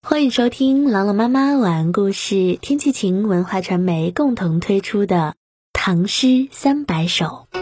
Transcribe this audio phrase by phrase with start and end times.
[0.00, 5.16] 欢迎收听朗朗妈妈晚安故事，天气晴文化传媒共同推出的
[5.72, 7.48] 《唐诗三百首》。《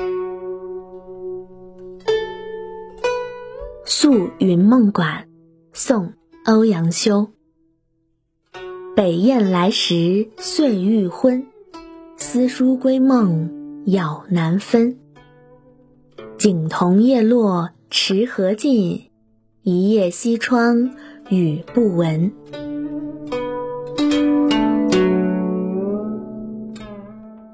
[3.86, 5.24] 宿云梦馆》
[5.72, 6.08] 宋·
[6.44, 7.30] 欧阳修。
[8.94, 11.46] 北雁来时岁欲昏，
[12.18, 14.98] 思书归梦杳难分。
[16.36, 19.10] 景同叶落池河尽，
[19.62, 20.94] 一夜西窗。
[21.28, 22.30] 语不闻。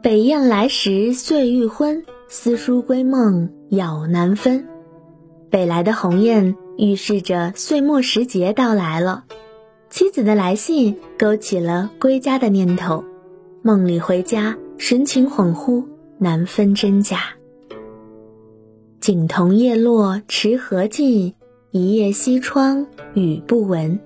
[0.03, 4.67] 北雁来时岁欲昏，思书归梦杳难分。
[5.49, 9.25] 北来的鸿雁预示着岁末时节到来了，
[9.89, 13.03] 妻子的来信勾起了归家的念头。
[13.63, 15.85] 梦里回家，神情恍惚，
[16.19, 17.19] 难分真假。
[19.01, 21.33] 景同叶落池河尽。
[21.73, 23.99] 一夜西窗雨不闻，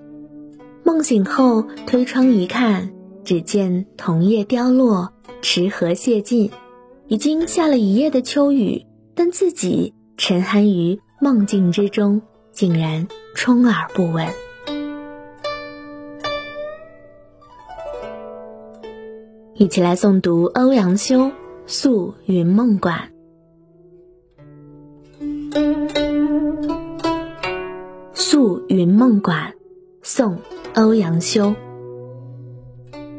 [0.85, 2.93] 梦醒后推窗一看，
[3.25, 6.49] 只见桐叶凋落，池河泄尽，
[7.07, 12.21] 已经下了一夜的秋雨，但自己沉酣于梦境之中，
[12.53, 14.25] 竟然充耳不闻。
[19.55, 21.19] 一起来诵读欧阳修
[21.65, 22.97] 《宿云梦馆》。
[28.29, 29.53] 宿云梦馆，
[30.01, 30.35] 宋·
[30.75, 31.55] 欧阳修。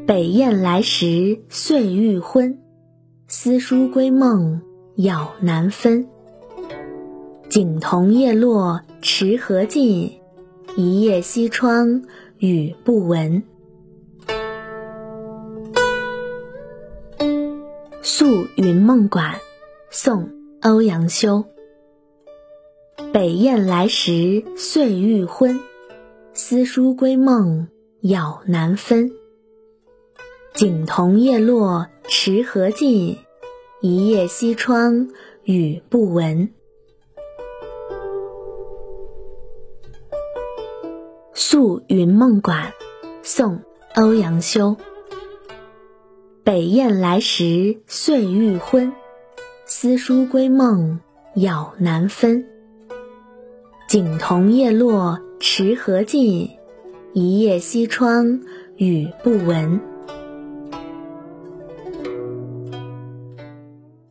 [0.05, 2.59] 北雁来时岁欲昏，
[3.27, 4.61] 思书归梦
[4.97, 6.07] 杳难分。
[7.49, 10.19] 景同叶落池河尽，
[10.75, 12.03] 一夜西窗
[12.37, 13.41] 雨不闻。
[18.03, 19.33] 宿云梦馆，
[19.89, 20.25] 宋·
[20.61, 21.43] 欧阳修。
[23.11, 25.59] 北雁来时岁欲昏，
[26.33, 27.67] 思书归梦
[28.01, 29.11] 杳难分。
[30.53, 33.17] 景同叶落池河尽，
[33.81, 35.09] 一夜西窗
[35.43, 36.53] 雨不闻。
[41.33, 42.73] 宿云梦馆，
[43.23, 43.55] 宋·
[43.95, 44.77] 欧阳修。
[46.43, 48.93] 北雁来时岁欲昏，
[49.65, 50.99] 思书归梦
[51.33, 52.45] 杳难分。
[53.89, 56.47] 景同叶落池河尽，
[57.13, 58.39] 一夜西窗
[58.77, 59.81] 雨不闻。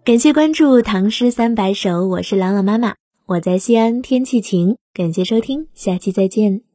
[0.02, 2.96] 感谢关注《唐诗三百首》，我是朗朗妈妈，
[3.26, 4.76] 我在西安，天气晴。
[4.92, 6.67] 感谢收听，下期再见。